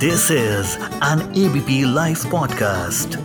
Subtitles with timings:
[0.00, 3.16] This is an ABP live podcast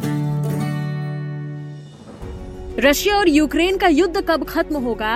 [2.80, 5.14] Russia और Ukraine का युद्ध कब खत्म होगा?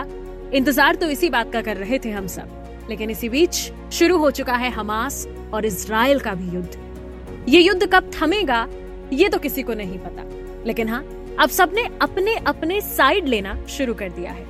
[0.54, 3.60] इंतज़ार तो इसी बात का कर रहे थे हम सब। लेकिन इसी बीच
[3.94, 8.68] शुरू हो चुका है हमास और इसराइल का भी युद्ध। ये युद्ध कब थमेगा,
[9.14, 11.04] ये तो किसी को नहीं पता। लेकिन हाँ
[11.40, 14.46] अब सबने अपने अपने साइड लेना शुरू कर दिया है।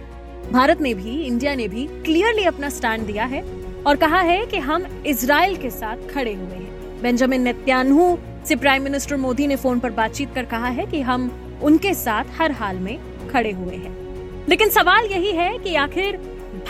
[0.51, 3.43] भारत ने भी, इंडिया ने भी क्लियरली अपना स्टैंड दिया है
[3.83, 6.68] और कहा है कि हम इसराइल के साथ खड़े हुए हैं।
[7.01, 11.31] बेंजामिन नेत्यानहू से प्राइम मिनिस्टर मोदी ने फ़ोन पर बातचीत कर कहा है कि हम
[11.63, 12.99] उनके साथ हर हाल में
[13.29, 13.99] खड़े हुए हैं।
[14.49, 16.17] लेकिन सवाल यही है कि आखिर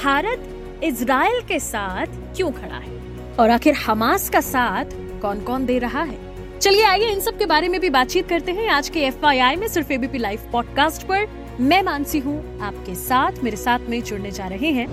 [0.03, 0.47] भारत
[0.83, 2.99] इसराइल के साथ क्यों खड़ा है?
[3.39, 4.85] और आखिर हमास का साथ
[5.21, 6.17] कौन कौन दे रहा है?
[6.59, 9.25] चलिए आइए इन सब के बारे में भी बातचीत करते हैं। आज के एफ़
[9.59, 11.27] में सिर्फ़ एबीपी लाइव पॉडकास्ट पर
[11.59, 14.87] मैं मानसी हूँ। आपके साथ, मेरे साथ में जुड़ने जा रहे हैं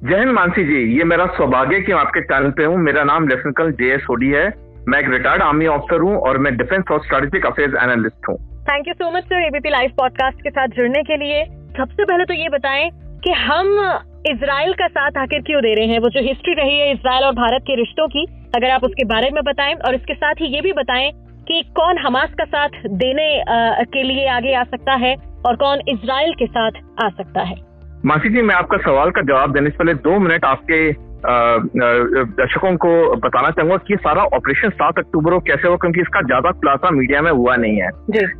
[0.00, 3.26] जय हिंद मानसी जी, ये मेरा सौभाग्य कि मैं आपके चैनल पे हूँ। मेरा नाम
[3.28, 4.46] लेफ्टिनेंट कर्नल जे एस होडी है।
[4.88, 8.36] मैं एक रिटायर्ड आर्मी ऑफिसर हूँ और मैं डिफेंस और स्ट्रेटेजिक अफेयर्स एनालिस्ट हूँ।
[8.70, 11.44] Thank you so much sir ABP live podcast के साथ जुड़ने के लिए।
[11.78, 12.88] सबसे पहले तो ये बताएँ
[13.24, 13.76] कि हम
[14.26, 15.98] इसराइल का साथ आखिर क्यों दे रहे हैं?
[15.98, 19.30] वो जो हिस्ट्री रही है इसराइल और भारत के रिश्तों की, अगर आप उसके बारे
[19.30, 21.10] में बताएँ और इसके साथ ही ये भी बताएँ
[21.48, 23.32] कि कौन हमास का साथ देने
[23.92, 25.16] के लिए आगे आ सकता है
[25.46, 27.69] और कौन इसराइल के साथ आ सकता है।
[28.06, 30.80] मासी जी मैं आपका सवाल का जवाब देने से पहले दो मिनट आपके
[32.34, 36.50] दर्शकों को बताना चाहूँगा कि सारा ऑपरेशन सात अक्टूबर को कैसे हुआ क्योंकि इसका ज़्यादा
[36.52, 37.90] खुलासा मीडिया में हुआ नहीं है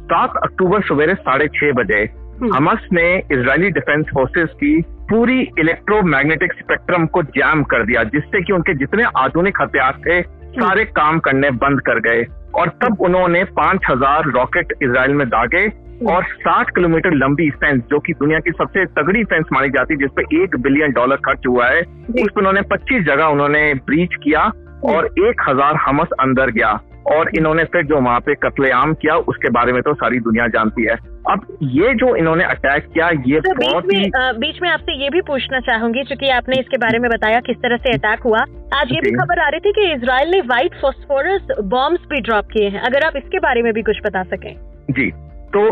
[0.05, 2.01] सात अक्टूबर सवेरे साढ़े छह बजे
[2.41, 8.43] हम्म। हमस ने इसराइली डिफेंस फोर्सेस की पूरी इलेक्ट्रोमैग्नेटिक स्पेक्ट्रम को जैम कर दिया जिससे
[8.43, 13.01] कि उनके जितने आधुनिक हथियार थे हम्म। सारे काम करने बंद कर गए और तब
[13.01, 18.13] उन्होंने पाँच हज़ार रॉकेट इसराइल में दागे हम्म। और 60 किलोमीटर लंबी फेंस जो कि
[18.13, 21.81] दुनिया की सबसे तगड़ी फेंस मानी जाती है जिसपे एक बिलियन डॉलर खर्च हुआ है
[21.81, 24.45] उस पर उन्होंने 25 जगह उन्होंने ब्रीच किया
[24.85, 26.79] और एक हज़ार हमस अंदर गया।
[27.11, 30.85] और इन्होंने फिर जो वहाँ पे कत्लेआम किया उसके बारे में तो सारी दुनिया जानती
[30.85, 30.97] है।
[31.31, 35.21] अब ये जो इन्होंने अटैक किया ये तो बहुत ही बीच में आपसे ये भी
[35.21, 38.45] पूछना चाहूँगी क्योंकि आपने इसके बारे में बताया किस तरह से अटैक हुआ।
[38.75, 42.47] आज ये भी खबर आ रही थी कि इसराइल ने व्हाइट फॉस्फोरस बॉम्ब्स भी ड्रॉप
[42.53, 44.55] किए हैं। अगर आप इसके बारे में भी कुछ बता सकें।
[44.91, 45.11] जी।
[45.55, 45.63] तो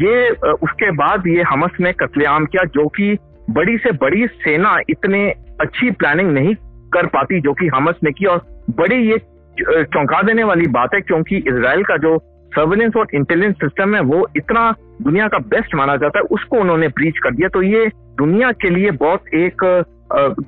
[0.00, 0.30] ये
[0.62, 3.16] उसके बाद ये हमस ने कत्लेआम किया, जो कि
[3.50, 5.28] बड़ी से बड़ी सेना इतने
[5.60, 6.54] अच्छी प्लानिंग नहीं
[6.94, 9.18] कर पाती, जो कि हमस ने की। और बड़ी ये
[9.58, 12.18] चौंका देने वाली बात है, क्योंकि इसराइल का जो
[12.52, 14.70] सर्वेलेंस और इंटेलिजेंस सिस्टम है, वो इतना
[15.02, 17.86] दुनिया का बेस्ट माना जाता है, उसको उन्होंने ब्रीच कर दिया। तो ये
[18.18, 19.64] दुनिया के लिए बहुत एक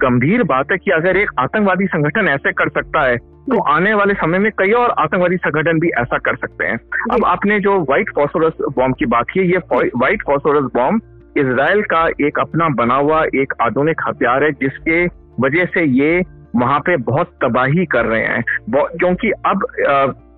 [0.00, 4.14] गंभीर बात है कि अगर एक आतंकवादी संगठन ऐसे कर सकता है तो आने वाले
[4.14, 6.78] समय में कई और आतंकवादी संगठन भी ऐसा कर सकते हैं।
[7.12, 12.06] अब आपने जो व्हाइट फॉस्फोरस बॉम्ब की बात की ये व्हाइट फॉस्फोरस बॉम्ब इसराइल का
[12.26, 15.04] एक अपना बना हुआ एक आधुनिक हथियार है जिसके
[15.42, 16.22] वजह से ये
[16.56, 19.64] वहाँ पे बहुत तबाही कर रहे हैं। क्योंकि अब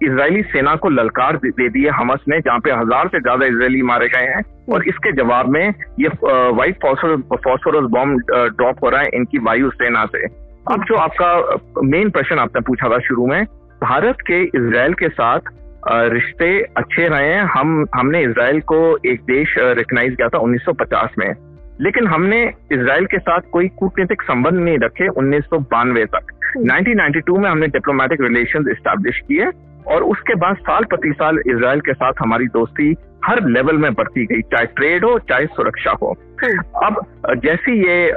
[0.03, 3.83] इसराइली सेना को ललकार दे दी है हमस ने जहाँ पे हज़ार से ज़्यादा इसराइली
[3.83, 4.43] मारे गए हैं।
[4.73, 10.05] और इसके जवाब में ये व्हाइट फॉस्फोरस बॉम्ब ड्रॉप हो रहा है इनकी वायु सेना
[10.07, 10.27] से।
[10.73, 13.45] अब जो आपका मेन प्रश्न आपने पूछा था शुरू में
[13.83, 15.41] भारत के इसराइल के साथ
[15.89, 21.35] रिश्ते अच्छे रहे हैं। हम हमने इसराइल को एक देश रिकग्नाइज किया था 1950 में।
[21.81, 22.43] लेकिन हमने
[22.73, 27.67] इसराइल के साथ कोई कूटनीतिक संबंध नहीं रखे उन्नीस सौ बानवे तक। 1992 में हमने
[27.67, 29.51] डिप्लोमेटिक रिलेशन स्टैब्लिश किए
[29.87, 34.27] और उसके बाद साल प्रति साल इसराइल के साथ हमारी दोस्ती हर लेवल में बढ़ती
[34.27, 37.01] गई चाहे ट्रेड हो चाहे सुरक्षा हो। अब
[37.45, 38.11] जैसे ये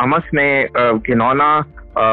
[0.00, 0.68] हमस ने
[0.98, 1.64] घिनौना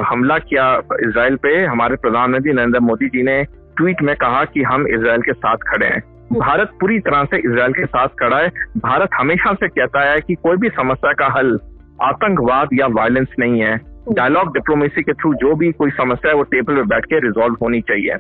[0.05, 3.43] हमला किया इसराइल पे, हमारे प्रधानमंत्री नरेंद्र मोदी जी ने
[3.77, 5.99] ट्वीट में कहा कि हम इसराइल के साथ खड़े हैं।
[6.39, 10.35] भारत पूरी तरह से इसराइल के साथ खड़ा है। भारत हमेशा से कहता है कि
[10.35, 11.59] कोई भी समस्या का हल
[12.01, 13.77] आतंकवाद या वायलेंस नहीं है।
[14.11, 17.55] डायलॉग डिप्लोमेसी के थ्रू जो भी कोई समस्या है, वो टेबल पे बैठ के रिजोल्व
[17.61, 18.15] होनी चाहिए।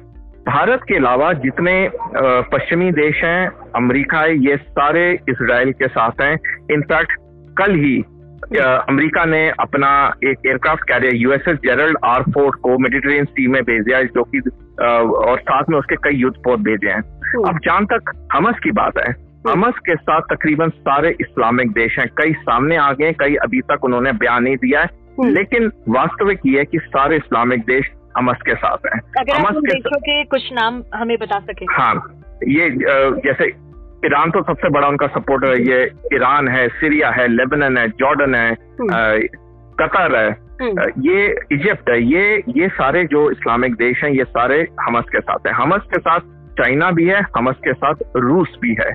[0.49, 1.91] भारत के अलावा जितने
[2.53, 6.37] पश्चिमी देश हैं अमेरिका है ये सारे इसराइल के साथ हैं।
[6.71, 7.11] इनफैक्ट
[7.57, 8.03] कल ही
[8.63, 9.89] अमेरिका ने अपना
[10.23, 14.39] एक aircraft carrier USS Gerald R Ford को मेडिटेरियन सी में भेजा जो कि
[15.01, 17.01] और साथ में उसके कई युद्ध पोत भेजे हैं।
[17.43, 19.15] अब जहाँ तक हमस की बात है
[19.49, 23.85] हमस के साथ तकरीबन सारे इस्लामिक देश हैं। कई सामने आ गए कई अभी तक
[23.85, 24.87] उन्होंने बयान नहीं दिया है।
[25.19, 29.79] हम्म। लेकिन वास्तविक ये है कि सारे इस्लामिक देश हमस के साथ हैं हमस के,
[29.79, 31.93] के कुछ नाम हमें बता सके हाँ
[32.49, 32.69] ये
[33.25, 33.47] जैसे
[34.05, 35.83] ईरान तो सबसे बड़ा उनका सपोर्टर है ये
[36.13, 39.19] ईरान है सीरिया है लेबनन है जॉर्डन है हम्म।
[39.79, 40.29] कतर है
[40.61, 42.23] हम्म। ये इजिप्ट है ये
[42.57, 46.35] ये सारे जो इस्लामिक देश हैं ये सारे हमस के साथ हैं हमस के साथ
[46.59, 48.91] चाइना भी है हमस के साथ रूस भी है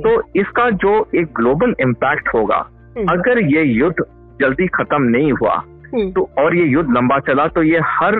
[0.00, 2.58] तो इसका जो एक ग्लोबल इम्पैक्ट होगा
[2.98, 3.96] हम्म। अगर ये युद्ध
[4.40, 5.54] जल्दी खत्म नहीं हुआ।
[6.14, 8.16] तो और ये युद्ध लंबा चला तो ये हर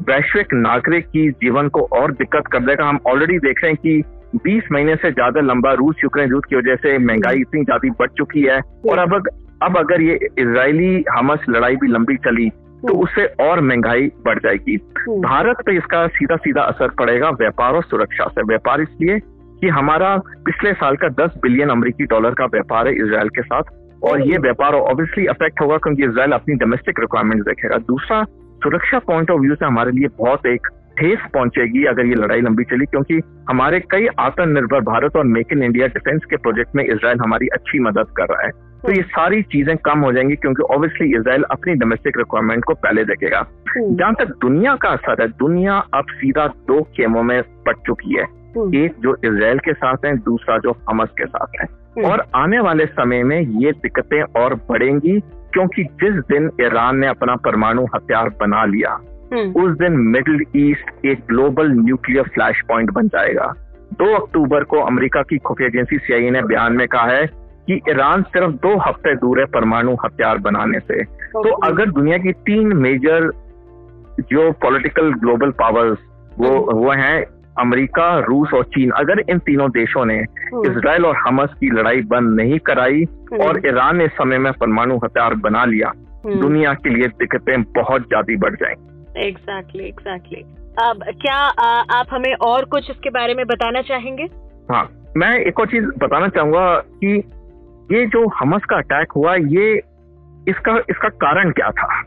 [0.00, 4.02] वैश्विक नागरिक की जीवन को और दिक्कत कर देगा। हम ऑलरेडी देख रहे हैं कि
[4.46, 8.10] 20 महीने से ज़्यादा लंबा रूस यूक्रेन युद्ध की वजह से महँगाई इतनी ज़्यादा बढ़
[8.18, 8.60] चुकी है।
[8.90, 9.22] और अब
[9.62, 12.48] अब अगर ये इसराइली हमस लड़ाई भी लंबी चली
[12.80, 14.76] तो उससे और महँगाई बढ़ जाएगी।
[15.20, 19.18] भारत पे इसका सीधा सीधा असर पड़ेगा व्यापार और सुरक्षा से। व्यापार इसलिए
[19.60, 20.16] कि हमारा
[20.46, 24.38] पिछले साल का 10 बिलियन अमेरिकी डॉलर का व्यापार है इसराइल के साथ। और ये
[24.38, 28.24] व्यापार ऑब्वियसली अफेक्ट होगा क्योंकि इसराइल अपनी डोमेस्टिक रिक्वायरमेंट देखेगा। दूसरा
[28.62, 30.66] सुरक्षा पॉइंट ऑफ़ व्यू से हमारे लिए बहुत एक
[30.98, 35.62] ठेस पहुंचेगी अगर ये लड़ाई लंबी चली क्योंकि हमारे कई आत्मनिर्भर भारत और मेक इन
[35.62, 38.50] इंडिया डिफेंस के प्रोजेक्ट में इसराइल हमारी अच्छी मदद कर रहा है।
[38.80, 43.04] तो ये सारी चीज़ें कम हो जाएँगी क्योंकि ऑब्वियसली इसराइल अपनी डोमेस्टिक रिक्वायरमेंट को पहले
[43.04, 43.46] देखेगा।
[43.78, 48.24] जहाँ तक दुनिया का असर है दुनिया अब सीधा दो खेमों में पट चुकी है।
[48.84, 51.66] एक जो इसराइल के साथ है दूसरा जो हमस के साथ है।
[52.04, 55.18] और आने वाले समय में ये दिक्कतें और बढ़ेंगी
[55.52, 58.94] क्योंकि जिस दिन ईरान ने अपना परमाणु हथियार बना लिया
[59.56, 63.46] उस दिन मिडिल ईस्ट एक ग्लोबल न्यूक्लियर फ्लैश पॉइंट बन जाएगा।
[63.92, 67.26] दो अक्टूबर को अमेरिका की खुफिया एजेंसी सीआईए ने बयान में कहा है
[67.66, 72.32] कि ईरान सिर्फ़ दो हफ़्ते दूर है परमाणु हथियार बनाने से। तो अगर दुनिया की
[72.32, 73.30] तीन मेजर
[74.20, 75.98] जो पॉलिटिकल ग्लोबल पावर्स
[76.38, 77.24] वो वो हैं
[77.58, 82.02] अमेरिका रूस और चीन अगर इन तीनों देशों ने हम्म। इसराइल और हमस की लड़ाई
[82.08, 85.92] बंद नहीं कराई हम्म। और ईरान ने समय में परमाणु हथियार बना लिया
[86.24, 90.42] हम्म। दुनिया के लिए दिक्कतें बहुत ज़्यादा बढ़ जाएँगी एग्जैक्टली एग्जैक्टली
[90.80, 94.28] अब क्या आ, आप हमें और कुछ इसके बारे में बताना चाहेंगे
[94.70, 97.16] हाँ मैं एक और चीज़ बताना चाहूँगा कि
[97.92, 99.72] ये जो हमस का अटैक हुआ ये
[100.48, 102.00] इसका इसका कारण क्या था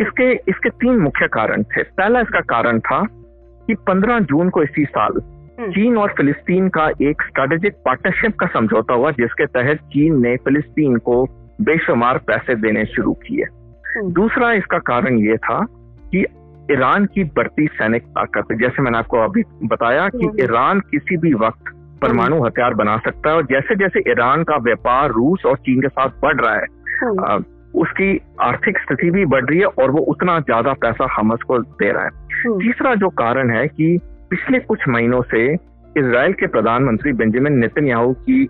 [0.00, 3.00] इसके इसके तीन मुख्य कारण थे पहला इसका कारण था
[3.66, 5.20] कि 15 जून को इसी साल
[5.60, 10.36] हम्म। चीन और फिलिस्तीन का एक स्ट्रेटेजिक पार्टनरशिप का समझौता हुआ जिसके तहत चीन ने
[10.36, 11.24] फिलिस्तीन को
[11.60, 13.44] बेशुमार पैसे देने शुरू किए
[13.96, 15.60] हम्म। दूसरा इसका कारण ये था
[16.12, 16.24] कि
[16.70, 21.32] ईरान की बढ़ती सैनिक ताकत जैसे मैंने आपको अभी बताया कि हम्म। ईरान किसी भी
[21.36, 21.72] वक्त
[22.02, 25.88] परमाणु हथियार बना सकता है और जैसे जैसे ईरान का व्यापार रूस और चीन के
[25.88, 27.40] साथ बढ़ रहा है
[27.74, 31.90] उसकी आर्थिक स्थिति भी बढ़ रही है और वो उतना ज़्यादा पैसा हमस को दे
[31.92, 32.10] रहा है
[32.46, 33.98] हम्म। तीसरा जो कारण है कि
[34.30, 35.52] पिछले कुछ महीनों से
[35.98, 38.44] इसराइल के प्रधानमंत्री बेंजामिन नेतन्याहू की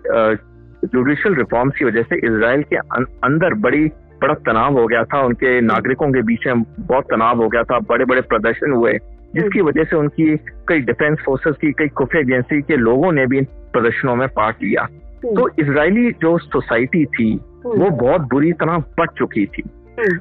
[0.85, 3.85] जुडिशियल रिफॉर्म्स की वजह से इसराइल के अं-, अंदर बड़ी
[4.21, 7.79] बड़ा तनाव हो गया था उनके नागरिकों के बीच में बहुत तनाव हो गया था
[7.79, 8.93] बड़े बड़े प्रदर्शन हुए
[9.35, 10.35] जिसकी हम्म। वजह से उनकी
[10.67, 14.63] कई डिफेंस फोर्सेस की कई खुफिया एजेंसी के लोगों ने भी इन प्रदर्शनों में पार्ट
[14.63, 19.63] लिया हम्म। तो इसराइली जो सोसाइटी थी वो बहुत बुरी तरह बट चुकी थी।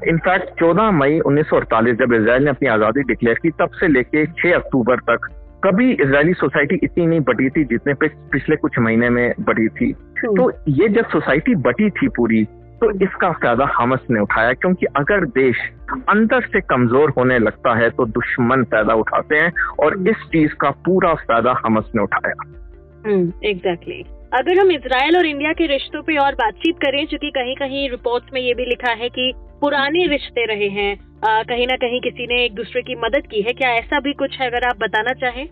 [0.09, 4.53] इनफैक्ट 14 मई 1948 जब इसराइल ने अपनी आज़ादी डिक्लेयर की तब से लेके 6
[4.53, 5.29] अक्टूबर तक
[5.65, 9.95] कभी इसराइली सोसाइटी इतनी नहीं बटी थी जितने पे पिछले कुछ महीने में बढ़ी थी।
[10.25, 12.45] हम्म। तो ये जब सोसाइटी बटी थी पूरी
[12.81, 15.57] तो इसका फ़ायदा हमस ने उठाया क्योंकि अगर देश
[16.09, 20.71] अंदर से कमज़ोर होने लगता है तो दुश्मन फ़ायदा उठाते हैं और इस चीज़ का
[20.71, 24.22] पूरा फ़ायदा हमस ने उठाया। Exactly hmm, exactly.
[24.33, 28.33] अगर हम इसराइल और इंडिया के रिश्तों पे और बातचीत करें चूँकि कहीं कहीं रिपोर्ट्स
[28.35, 30.93] में ये भी लिखा है कि पुराने रिश्ते रहे हैं
[31.25, 34.13] आ, कहीं ना कहीं किसी ने एक दूसरे की मदद की है क्या ऐसा भी
[34.13, 35.47] कुछ है अगर आप बताना चाहें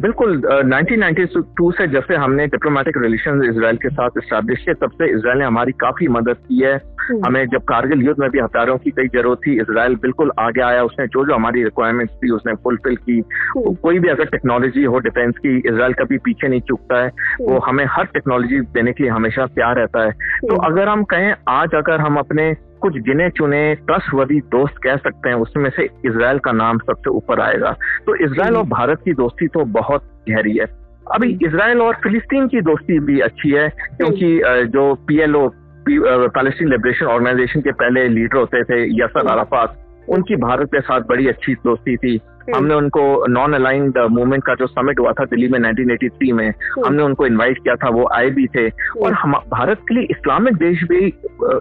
[0.00, 1.24] बिल्कुल नाइनटीन नाइनटी
[1.58, 5.38] टू से जब से हमने डिप्लोमेटिक रिलेशन इसराइल के साथ स्टैब्लिश किए तब से इसराइल
[5.38, 6.76] ने हमारी काफ़ी मदद की है।
[7.12, 10.82] हमें जब कारगिल युद्ध में भी हथियारों की कई ज़रूरत थी इसराइल बिल्कुल आगे आया
[10.84, 13.22] उसने जो जो हमारी रिक्वायरमेंट्स थी उसने फुलफिल की।
[13.56, 17.52] हम्म। कोई भी अगर टेक्नोलॉजी हो डिफेंस की इसराइल कभी पीछे नहीं चुकता है। हम्म।
[17.52, 20.10] वो हमें हर टेक्नोलॉजी देने के लिए हमेशा तैयार रहता है।
[20.48, 25.28] तो अगर हम कहें आज अगर हम अपने कुछ गिने चुने ट्रस्टवर्दी दोस्त कह सकते
[25.28, 27.76] हैं उसमें से इसराइल का नाम सबसे ऊपर आएगा।
[28.06, 32.60] तो इसराइल और भारत की दोस्ती तो बहुत गहरी है। अभी इसराइल और फिलिस्तीन की
[32.60, 35.48] दोस्ती भी अच्छी है क्योंकि जो पीएलओ
[35.90, 41.26] पैलेस्टीन लिबरेशन ऑर्गेनाइजेशन के पहले लीडर होते थे यसर अराफात उनकी भारत के साथ बड़ी
[41.26, 42.20] अच्छी दोस्ती थी।
[42.56, 46.54] हमने उनको नॉन अलाइंड मूवमेंट का जो समिट हुआ था दिल्ली में 1983 में
[46.86, 48.68] हमने उनको इनवाइट किया था वो आए भी थे।
[49.02, 51.06] और हम भारत के लिए इस्लामिक देश भी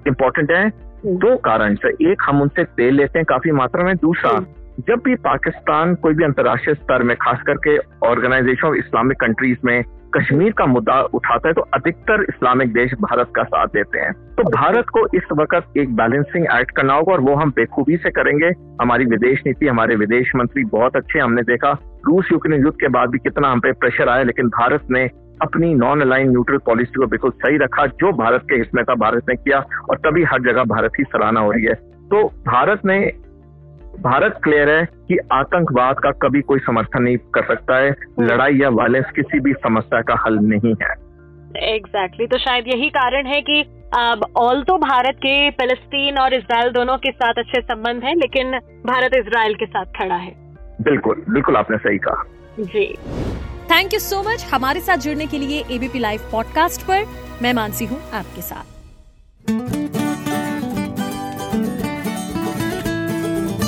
[0.07, 0.69] इम्पोर्टेंट है।
[1.05, 4.45] दो कारण से। एक हम उनसे तेल लेते हैं काफ़ी मात्रा में। दूसरा हम्म।
[4.87, 7.77] जब भी पाकिस्तान कोई भी अंतर्राष्ट्रीय स्तर में खास करके
[8.07, 9.83] ऑर्गेनाइजेशन ऑफ़ इस्लामिक कंट्रीज़ में
[10.15, 14.43] कश्मीर का मुद्दा उठाता है तो अधिकतर इस्लामिक देश भारत का साथ देते हैं। तो
[14.49, 18.51] भारत को इस वक्त एक बैलेंसिंग एक्ट करना होगा और वो हम बेखूबी से करेंगे।
[18.81, 21.71] हमारी विदेश नीति हमारे विदेश मंत्री बहुत अच्छे हमने देखा
[22.07, 25.03] रूस यूक्रेन युद्ध के बाद भी कितना हम पे प्रेशर आया लेकिन भारत ने
[25.41, 28.95] अपनी नॉन अलाइन न्यूट्रल पॉलिसी को बिल्कुल सही रखा जो भारत के हित में था
[28.95, 31.73] भारत ने किया और तभी हर जगह भारत की सराहना हो रही है।
[32.09, 32.99] तो भारत ने
[34.01, 38.69] भारत क्लियर है कि आतंकवाद का कभी कोई समर्थन नहीं कर सकता है। लड़ाई या
[38.69, 40.91] वायलेंस किसी भी समस्या का हल नहीं है।
[41.63, 42.31] Exactly exactly.
[42.31, 43.61] तो शायद यही कारण है कि
[43.95, 48.51] अब ऑल तो भारत के फलस्तीन और इसराइल दोनों के साथ अच्छे संबंध हैं लेकिन
[48.85, 50.35] भारत इसराइल के साथ खड़ा है।
[50.81, 52.23] बिल्कुल बिल्कुल आपने सही कहा।
[52.59, 52.93] जी।
[53.71, 57.05] थैंक यू सो मच हमारे साथ जुड़ने के लिए एबीपी लाइव पॉडकास्ट पर।
[57.41, 58.72] मैं मानसी हूँ आपके साथ।